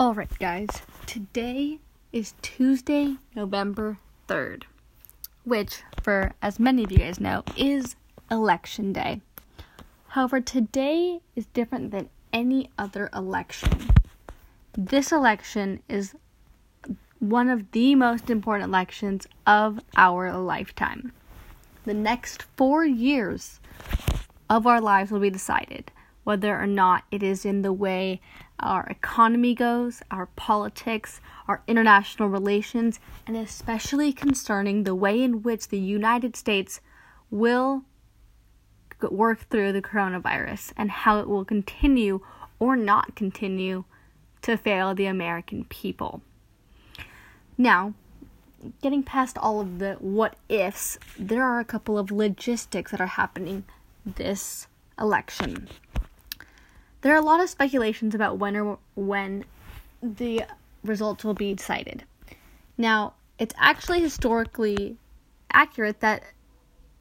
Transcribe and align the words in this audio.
Alright, 0.00 0.38
guys, 0.38 0.70
today 1.04 1.78
is 2.10 2.32
Tuesday, 2.40 3.16
November 3.36 3.98
3rd, 4.28 4.62
which, 5.44 5.82
for 6.02 6.32
as 6.40 6.58
many 6.58 6.84
of 6.84 6.90
you 6.90 6.96
guys 6.96 7.20
know, 7.20 7.44
is 7.54 7.96
Election 8.30 8.94
Day. 8.94 9.20
However, 10.08 10.40
today 10.40 11.20
is 11.36 11.44
different 11.52 11.90
than 11.90 12.08
any 12.32 12.70
other 12.78 13.10
election. 13.14 13.90
This 14.72 15.12
election 15.12 15.82
is 15.86 16.14
one 17.18 17.50
of 17.50 17.70
the 17.72 17.94
most 17.94 18.30
important 18.30 18.70
elections 18.70 19.26
of 19.46 19.80
our 19.98 20.32
lifetime. 20.32 21.12
The 21.84 21.92
next 21.92 22.44
four 22.56 22.86
years 22.86 23.60
of 24.48 24.66
our 24.66 24.80
lives 24.80 25.10
will 25.10 25.20
be 25.20 25.28
decided 25.28 25.92
whether 26.24 26.58
or 26.58 26.66
not 26.66 27.04
it 27.10 27.22
is 27.22 27.44
in 27.44 27.62
the 27.62 27.72
way 27.72 28.20
our 28.60 28.86
economy 28.86 29.54
goes, 29.54 30.02
our 30.10 30.26
politics, 30.36 31.20
our 31.48 31.62
international 31.66 32.28
relations, 32.28 33.00
and 33.26 33.36
especially 33.36 34.12
concerning 34.12 34.84
the 34.84 34.94
way 34.94 35.22
in 35.22 35.42
which 35.42 35.68
the 35.68 35.78
United 35.78 36.36
States 36.36 36.80
will 37.30 37.82
work 39.10 39.48
through 39.48 39.72
the 39.72 39.82
coronavirus 39.82 40.72
and 40.76 40.90
how 40.90 41.18
it 41.18 41.28
will 41.28 41.44
continue 41.44 42.20
or 42.58 42.76
not 42.76 43.16
continue 43.16 43.84
to 44.42 44.56
fail 44.56 44.94
the 44.94 45.06
American 45.06 45.64
people. 45.64 46.20
Now, 47.56 47.94
getting 48.82 49.02
past 49.02 49.38
all 49.38 49.60
of 49.60 49.78
the 49.78 49.94
what 50.00 50.36
ifs, 50.48 50.98
there 51.18 51.44
are 51.44 51.60
a 51.60 51.64
couple 51.64 51.98
of 51.98 52.10
logistics 52.10 52.90
that 52.90 53.00
are 53.00 53.06
happening 53.06 53.64
this 54.04 54.66
election 54.98 55.68
there 57.02 57.14
are 57.14 57.18
a 57.18 57.24
lot 57.24 57.40
of 57.40 57.48
speculations 57.48 58.14
about 58.14 58.38
when 58.38 58.56
or 58.56 58.78
when 58.94 59.44
the 60.02 60.44
results 60.84 61.24
will 61.24 61.34
be 61.34 61.54
decided. 61.54 62.04
Now, 62.76 63.14
it's 63.38 63.54
actually 63.58 64.00
historically 64.00 64.96
accurate 65.52 66.00
that 66.00 66.22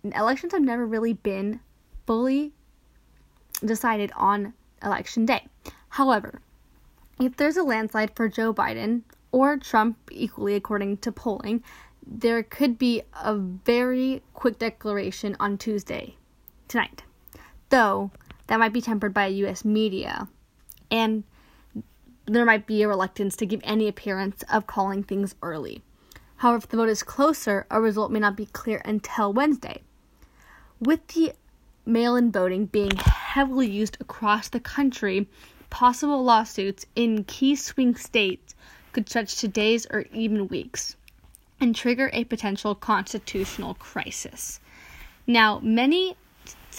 elections 0.04 0.54
have 0.54 0.62
never 0.62 0.86
really 0.86 1.14
been 1.14 1.60
fully 2.06 2.54
decided 3.64 4.12
on 4.16 4.54
election 4.84 5.26
day. 5.26 5.46
However, 5.90 6.42
if 7.20 7.36
there's 7.36 7.58
a 7.58 7.64
landslide 7.64 8.16
for 8.16 8.30
Joe 8.30 8.54
Biden 8.54 9.02
or 9.32 9.58
Trump, 9.58 9.98
equally 10.12 10.56
according 10.56 10.98
to 10.98 11.12
polling, 11.12 11.64
there 12.06 12.42
could 12.42 12.78
be 12.80 13.04
a 13.22 13.36
very 13.36 14.24
quick 14.34 14.58
declaration 14.58 15.36
on 15.40 15.58
Tuesday, 15.58 16.16
tonight. 16.68 17.04
Though, 17.70 18.12
that 18.50 18.60
might 18.60 18.74
be 18.74 18.82
tempered 18.82 19.14
by 19.14 19.28
US 19.28 19.64
media. 19.64 20.28
And 20.90 21.24
there 22.26 22.46
might 22.46 22.66
be 22.66 22.82
a 22.82 22.88
reluctance 22.88 23.36
to 23.38 23.46
give 23.46 23.62
any 23.64 23.88
appearance 23.88 24.44
of 24.52 24.66
calling 24.66 25.04
things 25.04 25.36
early. 25.44 25.84
However, 26.38 26.58
if 26.58 26.68
the 26.68 26.78
vote 26.78 26.90
is 26.90 27.04
closer, 27.04 27.68
a 27.70 27.80
result 27.80 28.12
may 28.12 28.20
not 28.20 28.36
be 28.36 28.48
clear 28.48 28.82
until 28.84 29.32
Wednesday. 29.32 29.84
With 30.80 31.08
the 31.10 31.34
mail 31.86 32.16
in 32.16 32.32
voting 32.32 32.66
being 32.66 32.96
heavily 32.96 33.70
used 33.70 33.98
across 34.00 34.50
the 34.50 34.60
country, 34.60 35.30
possible 35.70 36.24
lawsuits 36.24 36.88
in 36.96 37.26
key 37.26 37.56
swing 37.56 37.96
states 37.96 38.56
could 38.94 39.08
stretch 39.08 39.36
to 39.42 39.48
days 39.48 39.86
or 39.92 40.06
even 40.12 40.48
weeks 40.48 40.96
and 41.60 41.76
trigger 41.76 42.10
a 42.14 42.24
potential 42.24 42.74
constitutional 42.74 43.76
crisis. 43.76 44.60
Now, 45.28 45.60
many 45.62 46.16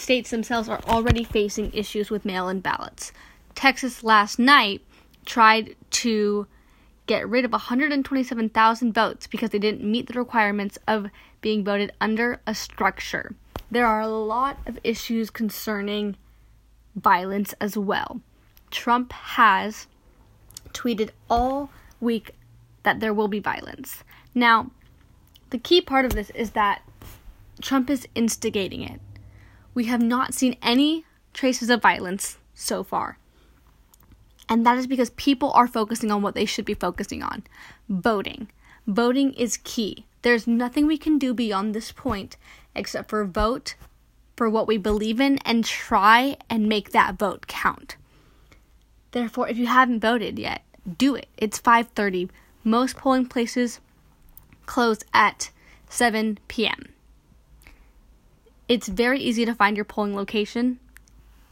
states 0.01 0.31
themselves 0.31 0.67
are 0.67 0.81
already 0.87 1.23
facing 1.23 1.71
issues 1.73 2.09
with 2.09 2.25
mail 2.25 2.49
in 2.49 2.59
ballots. 2.59 3.11
Texas 3.55 4.03
last 4.03 4.39
night 4.39 4.81
tried 5.25 5.75
to 5.91 6.47
get 7.05 7.27
rid 7.27 7.45
of 7.45 7.51
127,000 7.51 8.93
votes 8.93 9.27
because 9.27 9.51
they 9.51 9.59
didn't 9.59 9.83
meet 9.83 10.07
the 10.07 10.17
requirements 10.17 10.77
of 10.87 11.07
being 11.41 11.63
voted 11.63 11.91
under 12.01 12.41
a 12.47 12.55
structure. 12.55 13.35
There 13.69 13.85
are 13.85 14.01
a 14.01 14.07
lot 14.07 14.57
of 14.65 14.79
issues 14.83 15.29
concerning 15.29 16.15
violence 16.95 17.53
as 17.61 17.77
well. 17.77 18.21
Trump 18.69 19.11
has 19.13 19.87
tweeted 20.73 21.09
all 21.29 21.69
week 21.99 22.31
that 22.83 22.99
there 22.99 23.13
will 23.13 23.27
be 23.27 23.39
violence. 23.39 24.03
Now, 24.33 24.71
the 25.49 25.57
key 25.57 25.81
part 25.81 26.05
of 26.05 26.13
this 26.13 26.29
is 26.31 26.51
that 26.51 26.81
Trump 27.61 27.89
is 27.89 28.07
instigating 28.15 28.81
it 28.81 28.99
we 29.73 29.85
have 29.85 30.01
not 30.01 30.33
seen 30.33 30.57
any 30.61 31.05
traces 31.33 31.69
of 31.69 31.81
violence 31.81 32.37
so 32.53 32.83
far. 32.83 33.17
And 34.49 34.65
that 34.65 34.77
is 34.77 34.87
because 34.87 35.11
people 35.11 35.51
are 35.53 35.67
focusing 35.67 36.11
on 36.11 36.21
what 36.21 36.35
they 36.35 36.45
should 36.45 36.65
be 36.65 36.73
focusing 36.73 37.23
on 37.23 37.43
voting. 37.87 38.49
Voting 38.85 39.33
is 39.33 39.57
key. 39.63 40.05
There's 40.23 40.45
nothing 40.47 40.85
we 40.87 40.97
can 40.97 41.17
do 41.17 41.33
beyond 41.33 41.73
this 41.73 41.91
point 41.91 42.37
except 42.75 43.09
for 43.09 43.23
vote 43.25 43.75
for 44.35 44.49
what 44.49 44.67
we 44.67 44.77
believe 44.77 45.21
in 45.21 45.37
and 45.39 45.63
try 45.63 46.35
and 46.49 46.67
make 46.67 46.91
that 46.91 47.17
vote 47.17 47.47
count. 47.47 47.95
Therefore, 49.11 49.47
if 49.47 49.57
you 49.57 49.67
haven't 49.67 49.99
voted 49.99 50.39
yet, 50.39 50.63
do 50.97 51.15
it. 51.15 51.27
It's 51.37 51.59
5:30. 51.59 52.29
Most 52.63 52.97
polling 52.97 53.27
places 53.27 53.79
close 54.65 54.99
at 55.13 55.51
7 55.89 56.39
p.m. 56.47 56.90
It's 58.71 58.87
very 58.87 59.19
easy 59.19 59.43
to 59.43 59.53
find 59.53 59.75
your 59.75 59.83
polling 59.83 60.15
location. 60.15 60.79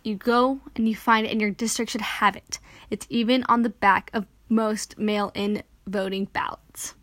You 0.06 0.16
go 0.16 0.62
and 0.78 0.88
you 0.88 0.96
find 0.96 1.28
it, 1.28 1.31
and 1.31 1.41
your 1.41 1.50
district 1.50 1.91
should 1.91 2.00
have 2.00 2.38
it. 2.38 2.59
It's 2.90 3.06
even 3.09 3.44
on 3.50 3.62
the 3.62 3.69
back 3.69 4.09
of 4.13 4.25
most 4.47 4.97
mail 4.97 5.30
in 5.35 5.63
voting 5.85 6.30
ballots. 6.31 6.96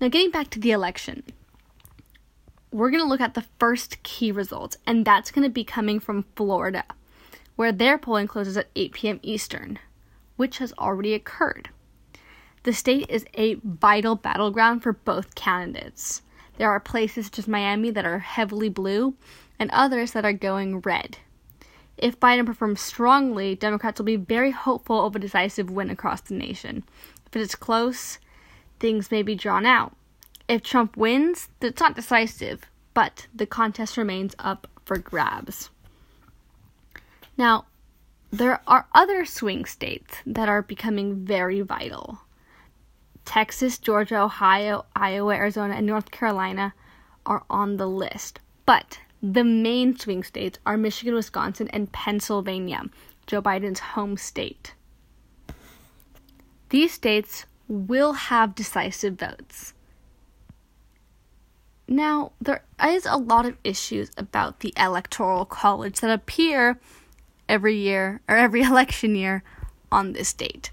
Now, 0.00 0.08
getting 0.08 0.30
back 0.30 0.48
to 0.48 0.58
the 0.58 0.70
election, 0.70 1.24
we're 2.72 2.88
going 2.88 3.02
to 3.02 3.06
look 3.06 3.20
at 3.20 3.34
the 3.34 3.44
first 3.58 4.02
key 4.02 4.32
result, 4.32 4.78
and 4.86 5.04
that's 5.04 5.30
going 5.30 5.44
to 5.44 5.52
be 5.52 5.62
coming 5.62 6.00
from 6.00 6.24
Florida, 6.34 6.84
where 7.54 7.72
their 7.72 7.98
polling 7.98 8.28
closes 8.28 8.56
at 8.56 8.70
8 8.74 8.92
p.m. 8.92 9.20
Eastern, 9.22 9.78
which 10.36 10.56
has 10.56 10.72
already 10.78 11.12
occurred. 11.12 11.68
The 12.62 12.72
state 12.72 13.10
is 13.10 13.26
a 13.34 13.56
vital 13.62 14.14
battleground 14.14 14.82
for 14.82 14.94
both 14.94 15.34
candidates. 15.34 16.22
There 16.58 16.70
are 16.70 16.80
places 16.80 17.26
such 17.26 17.38
as 17.38 17.48
Miami 17.48 17.90
that 17.90 18.06
are 18.06 18.18
heavily 18.18 18.68
blue 18.68 19.14
and 19.58 19.70
others 19.70 20.12
that 20.12 20.24
are 20.24 20.32
going 20.32 20.80
red. 20.80 21.18
If 21.98 22.20
Biden 22.20 22.46
performs 22.46 22.80
strongly, 22.80 23.54
Democrats 23.54 23.98
will 23.98 24.06
be 24.06 24.16
very 24.16 24.50
hopeful 24.50 25.06
of 25.06 25.16
a 25.16 25.18
decisive 25.18 25.70
win 25.70 25.90
across 25.90 26.20
the 26.20 26.34
nation. 26.34 26.84
If 27.26 27.36
it 27.36 27.40
is 27.40 27.54
close, 27.54 28.18
things 28.80 29.10
may 29.10 29.22
be 29.22 29.34
drawn 29.34 29.64
out. 29.64 29.96
If 30.48 30.62
Trump 30.62 30.96
wins, 30.96 31.48
it's 31.60 31.80
not 31.80 31.96
decisive, 31.96 32.66
but 32.94 33.26
the 33.34 33.46
contest 33.46 33.96
remains 33.96 34.34
up 34.38 34.66
for 34.84 34.98
grabs. 34.98 35.70
Now, 37.36 37.66
there 38.30 38.60
are 38.66 38.86
other 38.94 39.24
swing 39.24 39.64
states 39.64 40.16
that 40.26 40.48
are 40.48 40.62
becoming 40.62 41.24
very 41.24 41.60
vital. 41.62 42.20
Texas, 43.26 43.76
Georgia, 43.76 44.22
Ohio, 44.22 44.86
Iowa, 44.94 45.34
Arizona, 45.34 45.74
and 45.74 45.86
North 45.86 46.10
Carolina 46.10 46.72
are 47.26 47.44
on 47.50 47.76
the 47.76 47.86
list. 47.86 48.40
But 48.64 49.00
the 49.22 49.44
main 49.44 49.98
swing 49.98 50.22
states 50.22 50.58
are 50.64 50.78
Michigan, 50.78 51.14
Wisconsin, 51.14 51.68
and 51.68 51.92
Pennsylvania, 51.92 52.84
Joe 53.26 53.42
Biden's 53.42 53.80
home 53.80 54.16
state. 54.16 54.74
These 56.70 56.92
states 56.92 57.44
will 57.68 58.12
have 58.12 58.54
decisive 58.54 59.18
votes. 59.18 59.74
Now, 61.88 62.32
there 62.40 62.64
is 62.84 63.06
a 63.06 63.16
lot 63.16 63.46
of 63.46 63.56
issues 63.62 64.10
about 64.16 64.60
the 64.60 64.72
Electoral 64.76 65.44
College 65.44 66.00
that 66.00 66.10
appear 66.10 66.80
every 67.48 67.76
year 67.76 68.20
or 68.28 68.36
every 68.36 68.62
election 68.72 69.14
year 69.14 69.42
on 69.92 70.12
this 70.12 70.32
date. 70.32 70.70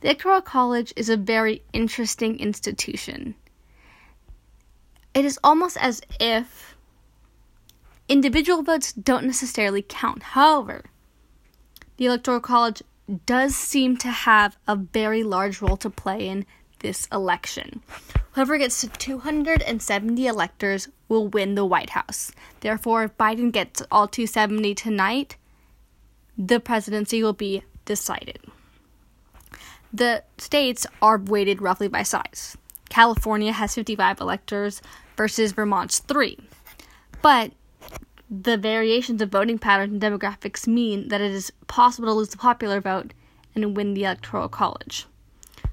The 0.00 0.08
Electoral 0.08 0.40
College 0.40 0.94
is 0.96 1.10
a 1.10 1.16
very 1.16 1.62
interesting 1.74 2.38
institution. 2.38 3.34
It 5.12 5.26
is 5.26 5.38
almost 5.44 5.76
as 5.76 6.00
if 6.18 6.74
individual 8.08 8.62
votes 8.62 8.94
don't 8.94 9.26
necessarily 9.26 9.84
count. 9.86 10.22
However, 10.22 10.84
the 11.98 12.06
Electoral 12.06 12.40
College 12.40 12.82
does 13.26 13.54
seem 13.54 13.98
to 13.98 14.08
have 14.08 14.56
a 14.66 14.74
very 14.74 15.22
large 15.22 15.60
role 15.60 15.76
to 15.76 15.90
play 15.90 16.26
in 16.26 16.46
this 16.78 17.06
election. 17.12 17.82
Whoever 18.32 18.56
gets 18.56 18.80
to 18.80 18.88
270 18.88 20.26
electors 20.26 20.88
will 21.08 21.28
win 21.28 21.56
the 21.56 21.66
White 21.66 21.90
House. 21.90 22.32
Therefore, 22.60 23.04
if 23.04 23.18
Biden 23.18 23.52
gets 23.52 23.82
all 23.90 24.08
270 24.08 24.74
tonight, 24.76 25.36
the 26.38 26.58
presidency 26.58 27.22
will 27.22 27.34
be 27.34 27.64
decided. 27.84 28.38
The 29.92 30.24
states 30.38 30.86
are 31.02 31.18
weighted 31.18 31.60
roughly 31.60 31.88
by 31.88 32.02
size. 32.02 32.56
California 32.88 33.52
has 33.52 33.74
55 33.74 34.20
electors 34.20 34.82
versus 35.16 35.52
Vermont's 35.52 36.00
3. 36.00 36.38
But 37.22 37.52
the 38.30 38.56
variations 38.56 39.20
of 39.20 39.30
voting 39.30 39.58
patterns 39.58 39.92
and 39.92 40.02
demographics 40.02 40.66
mean 40.66 41.08
that 41.08 41.20
it 41.20 41.32
is 41.32 41.52
possible 41.66 42.08
to 42.08 42.14
lose 42.14 42.28
the 42.28 42.36
popular 42.36 42.80
vote 42.80 43.12
and 43.54 43.76
win 43.76 43.94
the 43.94 44.04
Electoral 44.04 44.48
College. 44.48 45.06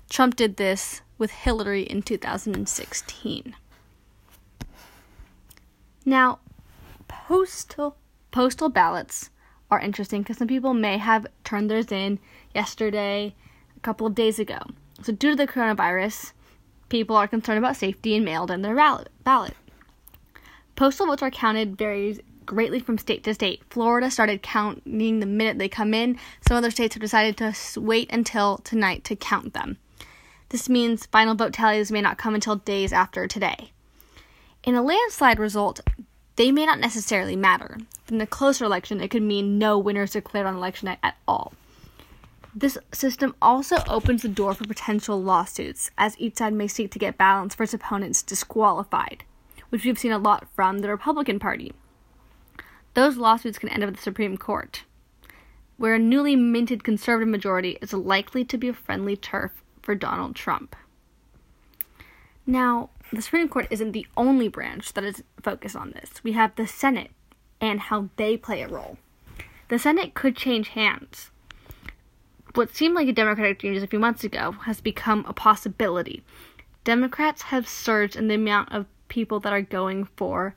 Trump 0.09 0.35
did 0.35 0.57
this 0.57 1.01
with 1.17 1.31
Hillary 1.31 1.83
in 1.83 2.01
2016. 2.01 3.55
Now, 6.05 6.39
postal 7.07 7.97
postal 8.31 8.69
ballots 8.69 9.29
are 9.69 9.79
interesting 9.79 10.21
because 10.21 10.37
some 10.37 10.47
people 10.47 10.73
may 10.73 10.97
have 10.97 11.27
turned 11.43 11.69
theirs 11.69 11.91
in 11.91 12.19
yesterday, 12.53 13.35
a 13.77 13.79
couple 13.81 14.07
of 14.07 14.15
days 14.15 14.39
ago. 14.39 14.59
So, 15.03 15.13
due 15.13 15.31
to 15.31 15.35
the 15.35 15.47
coronavirus, 15.47 16.33
people 16.89 17.15
are 17.15 17.27
concerned 17.27 17.59
about 17.59 17.77
safety 17.77 18.15
and 18.15 18.25
mailed 18.25 18.51
in 18.51 18.61
their 18.61 18.75
ballot. 18.75 19.55
Postal 20.75 21.07
votes 21.07 21.23
are 21.23 21.31
counted 21.31 21.77
varies 21.77 22.19
greatly 22.45 22.79
from 22.79 22.97
state 22.97 23.23
to 23.23 23.33
state. 23.33 23.61
Florida 23.69 24.09
started 24.09 24.41
counting 24.41 25.19
the 25.19 25.25
minute 25.25 25.59
they 25.59 25.69
come 25.69 25.93
in. 25.93 26.17
Some 26.47 26.57
other 26.57 26.71
states 26.71 26.95
have 26.95 27.01
decided 27.01 27.37
to 27.37 27.79
wait 27.79 28.11
until 28.11 28.57
tonight 28.59 29.03
to 29.05 29.15
count 29.15 29.53
them. 29.53 29.77
This 30.49 30.69
means 30.69 31.05
final 31.05 31.35
vote 31.35 31.53
tallies 31.53 31.91
may 31.91 32.01
not 32.01 32.17
come 32.17 32.33
until 32.33 32.55
days 32.55 32.93
after 32.93 33.27
today. 33.27 33.71
In 34.63 34.75
a 34.75 34.81
landslide 34.81 35.39
result, 35.39 35.81
they 36.37 36.51
may 36.51 36.65
not 36.65 36.79
necessarily 36.79 37.35
matter. 37.35 37.77
In 38.09 38.21
a 38.21 38.27
closer 38.27 38.63
election, 38.63 39.01
it 39.01 39.11
could 39.11 39.23
mean 39.23 39.57
no 39.57 39.77
winners 39.77 40.11
declared 40.11 40.47
on 40.47 40.55
election 40.55 40.85
night 40.85 40.99
at 41.03 41.17
all. 41.27 41.53
This 42.59 42.75
system 42.91 43.35
also 43.39 43.83
opens 43.87 44.23
the 44.23 44.29
door 44.29 44.55
for 44.55 44.65
potential 44.65 45.21
lawsuits, 45.21 45.91
as 45.95 46.17
each 46.17 46.37
side 46.37 46.53
may 46.53 46.67
seek 46.67 46.89
to 46.89 46.97
get 46.97 47.15
balance 47.15 47.53
for 47.53 47.61
its 47.61 47.73
opponents 47.75 48.23
disqualified, 48.23 49.23
which 49.69 49.85
we've 49.85 49.99
seen 49.99 50.11
a 50.11 50.17
lot 50.17 50.47
from 50.55 50.79
the 50.79 50.89
Republican 50.89 51.37
Party. 51.37 51.71
Those 52.95 53.15
lawsuits 53.15 53.59
can 53.59 53.69
end 53.69 53.83
up 53.83 53.89
at 53.89 53.97
the 53.97 54.01
Supreme 54.01 54.37
Court, 54.37 54.85
where 55.77 55.93
a 55.93 55.99
newly 55.99 56.35
minted 56.35 56.83
conservative 56.83 57.29
majority 57.29 57.77
is 57.79 57.93
likely 57.93 58.43
to 58.45 58.57
be 58.57 58.69
a 58.69 58.73
friendly 58.73 59.15
turf 59.15 59.61
for 59.83 59.93
Donald 59.93 60.35
Trump. 60.35 60.75
Now, 62.47 62.89
the 63.13 63.21
Supreme 63.21 63.49
Court 63.49 63.67
isn't 63.69 63.91
the 63.91 64.07
only 64.17 64.47
branch 64.47 64.93
that 64.93 65.03
is 65.03 65.21
focused 65.43 65.75
on 65.75 65.91
this. 65.91 66.23
We 66.23 66.31
have 66.31 66.55
the 66.55 66.65
Senate 66.65 67.11
and 67.61 67.81
how 67.81 68.09
they 68.15 68.35
play 68.35 68.63
a 68.63 68.67
role. 68.67 68.97
The 69.67 69.77
Senate 69.77 70.15
could 70.15 70.35
change 70.35 70.69
hands. 70.69 71.29
What 72.57 72.75
seemed 72.75 72.95
like 72.95 73.07
a 73.07 73.13
Democratic 73.13 73.59
dream 73.59 73.75
just 73.75 73.85
a 73.85 73.87
few 73.87 73.99
months 73.99 74.23
ago 74.23 74.53
has 74.63 74.81
become 74.81 75.23
a 75.27 75.31
possibility. 75.31 76.23
Democrats 76.83 77.43
have 77.43 77.69
surged 77.69 78.15
in 78.15 78.29
the 78.29 78.33
amount 78.33 78.71
of 78.71 78.87
people 79.09 79.39
that 79.41 79.53
are 79.53 79.61
going 79.61 80.05
for 80.15 80.55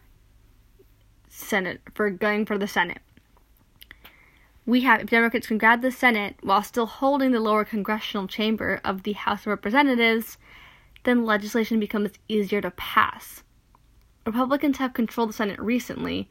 Senate 1.29 1.83
for 1.93 2.09
going 2.09 2.47
for 2.47 2.57
the 2.57 2.67
Senate. 2.67 3.03
We 4.65 4.81
have 4.81 5.03
if 5.03 5.11
Democrats 5.11 5.49
can 5.49 5.59
grab 5.59 5.83
the 5.83 5.93
Senate 5.93 6.37
while 6.41 6.63
still 6.63 6.87
holding 6.87 7.33
the 7.33 7.39
lower 7.39 7.67
congressional 7.67 8.27
chamber 8.27 8.81
of 8.83 9.03
the 9.03 9.13
House 9.13 9.43
of 9.43 9.49
Representatives, 9.49 10.39
then 11.05 11.27
legislation 11.27 11.79
becomes 11.79 12.13
easier 12.29 12.63
to 12.63 12.71
pass. 12.71 13.43
Republicans 14.25 14.79
have 14.79 14.95
controlled 14.95 15.29
the 15.29 15.35
Senate 15.35 15.61
recently 15.61 16.31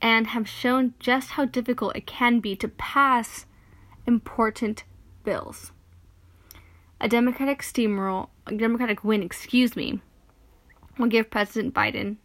and 0.00 0.28
have 0.28 0.48
shown 0.48 0.94
just 1.00 1.30
how 1.30 1.46
difficult 1.46 1.96
it 1.96 2.06
can 2.06 2.38
be 2.38 2.54
to 2.54 2.68
pass 2.68 3.46
important 4.06 4.84
bills. 5.24 5.72
A 7.00 7.08
Democratic 7.08 7.62
steamroll, 7.62 8.28
a 8.46 8.54
Democratic 8.54 9.02
win, 9.04 9.22
excuse 9.22 9.74
me, 9.74 10.00
will 10.98 11.06
give 11.06 11.30
President 11.30 11.72
Biden 11.72 12.16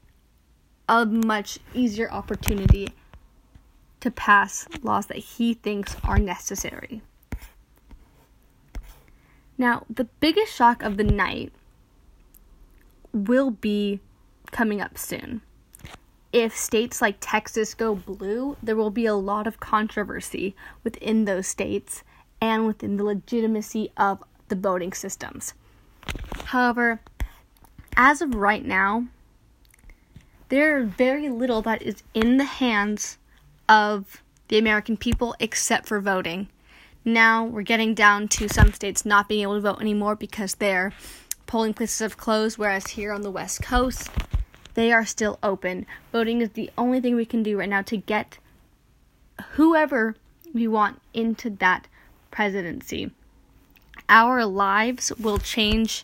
a 0.88 1.06
much 1.06 1.59
easier 1.74 2.12
opportunity 2.12 2.89
to 4.01 4.12
pass 4.12 4.68
laws 4.83 5.07
that 5.07 5.18
he 5.18 5.53
thinks 5.53 5.95
are 6.03 6.19
necessary. 6.19 7.01
Now, 9.57 9.86
the 9.89 10.03
biggest 10.03 10.53
shock 10.53 10.83
of 10.83 10.97
the 10.97 11.03
night 11.03 11.53
will 13.13 13.50
be 13.50 14.01
coming 14.51 14.81
up 14.81 14.97
soon. 14.97 15.42
If 16.33 16.56
states 16.56 17.01
like 17.01 17.15
Texas 17.21 17.74
go 17.74 17.95
blue, 17.95 18.57
there 18.62 18.75
will 18.75 18.89
be 18.89 19.06
a 19.06 19.15
lot 19.15 19.47
of 19.47 19.62
controversy 19.62 20.53
within 20.83 21.24
those 21.24 21.47
states 21.47 22.03
and 22.42 22.66
within 22.66 22.98
the 22.98 23.04
legitimacy 23.04 23.92
of 23.98 24.24
the 24.48 24.56
voting 24.56 24.94
systems. 24.94 25.54
However, 26.46 27.02
as 27.98 28.22
of 28.22 28.36
right 28.36 28.64
now, 28.64 29.08
there 30.50 30.80
is 30.80 30.90
very 30.90 31.30
little 31.30 31.62
that 31.64 31.82
is 31.82 32.04
in 32.14 32.38
the 32.38 32.46
hands 32.46 33.18
of 33.68 34.22
the 34.48 34.58
American 34.58 34.96
people 34.96 35.36
except 35.40 35.88
for 35.88 36.00
voting. 36.00 36.50
Now 37.04 37.46
we're 37.46 37.64
getting 37.64 37.94
down 37.94 38.28
to 38.30 38.48
some 38.48 38.74
states 38.74 39.06
not 39.06 39.28
being 39.28 39.44
able 39.44 39.56
to 39.56 39.62
vote 39.62 39.81
anymore 39.81 40.16
because 40.16 40.56
their 40.56 40.94
polling 41.48 41.74
places 41.74 42.00
have 42.00 42.18
closed, 42.18 42.58
whereas 42.58 42.88
here 42.88 43.12
on 43.12 43.22
the 43.22 43.31
West 43.31 43.62
Coast, 43.62 44.10
they 44.74 44.92
are 44.92 45.06
still 45.06 45.40
open. 45.42 45.86
Voting 46.12 46.42
is 46.42 46.52
the 46.52 46.70
only 46.78 47.00
thing 47.00 47.16
we 47.16 47.26
can 47.26 47.44
do 47.44 47.58
right 47.58 47.70
now 47.70 47.81
to 47.84 47.98
get 47.98 48.38
whoever 49.52 50.16
we 50.54 50.68
want 50.68 51.02
into 51.14 51.50
that 51.50 51.88
presidency. 52.36 53.10
Our 54.10 54.46
lives 54.46 55.12
will 55.18 55.38
change 55.38 56.04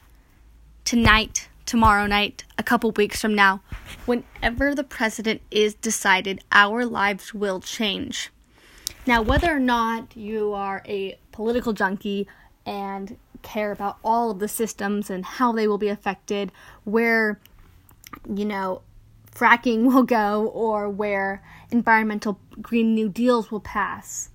tonight, 0.85 1.49
tomorrow 1.65 2.07
night, 2.07 2.45
a 2.57 2.63
couple 2.63 2.89
weeks 2.91 3.19
from 3.19 3.35
now. 3.35 3.61
Whenever 4.05 4.73
the 4.73 4.85
president 4.85 5.41
is 5.51 5.73
decided, 5.73 6.41
our 6.53 6.85
lives 6.85 7.33
will 7.33 7.59
change. 7.59 8.29
Now, 9.05 9.21
whether 9.21 9.53
or 9.53 9.59
not 9.59 10.15
you 10.15 10.53
are 10.53 10.81
a 10.87 11.17
political 11.33 11.73
junkie 11.73 12.27
and 12.65 13.17
care 13.41 13.73
about 13.73 13.97
all 14.01 14.31
of 14.31 14.39
the 14.39 14.47
systems 14.47 15.09
and 15.09 15.25
how 15.25 15.51
they 15.51 15.67
will 15.67 15.77
be 15.77 15.89
affected, 15.89 16.53
where, 16.85 17.41
you 18.33 18.45
know, 18.45 18.83
fracking 19.35 19.83
will 19.93 20.03
go, 20.03 20.47
or 20.53 20.89
where 20.89 21.43
environmental 21.71 22.39
Green 22.61 22.95
New 22.95 23.09
Deals 23.09 23.51
will 23.51 23.59
pass, 23.59 24.29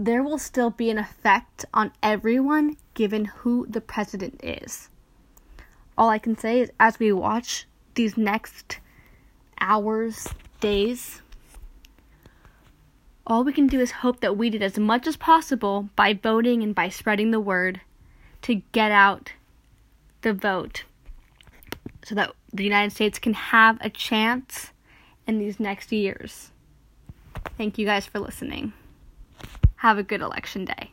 there 0.00 0.22
will 0.22 0.38
still 0.38 0.70
be 0.70 0.88
an 0.88 0.96
effect 0.96 1.66
on 1.74 1.92
everyone 2.02 2.74
given 2.94 3.26
who 3.26 3.66
the 3.68 3.82
president 3.82 4.40
is. 4.42 4.88
All 5.98 6.08
I 6.08 6.18
can 6.18 6.38
say 6.38 6.60
is 6.60 6.72
as 6.80 6.98
we 6.98 7.12
watch 7.12 7.66
these 7.96 8.16
next 8.16 8.78
hours, 9.60 10.26
days, 10.60 11.20
all 13.26 13.44
we 13.44 13.52
can 13.52 13.66
do 13.66 13.78
is 13.78 13.90
hope 13.90 14.20
that 14.20 14.38
we 14.38 14.48
did 14.48 14.62
as 14.62 14.78
much 14.78 15.06
as 15.06 15.18
possible 15.18 15.90
by 15.96 16.14
voting 16.14 16.62
and 16.62 16.74
by 16.74 16.88
spreading 16.88 17.30
the 17.30 17.38
word 17.38 17.82
to 18.40 18.62
get 18.72 18.90
out 18.90 19.34
the 20.22 20.32
vote 20.32 20.84
so 22.02 22.14
that 22.14 22.32
the 22.54 22.64
United 22.64 22.92
States 22.92 23.18
can 23.18 23.34
have 23.34 23.76
a 23.82 23.90
chance 23.90 24.70
in 25.26 25.38
these 25.38 25.60
next 25.60 25.92
years. 25.92 26.52
Thank 27.58 27.76
you 27.76 27.84
guys 27.84 28.06
for 28.06 28.18
listening. 28.18 28.72
Have 29.80 29.96
a 29.96 30.02
good 30.02 30.20
election 30.20 30.66
day. 30.66 30.92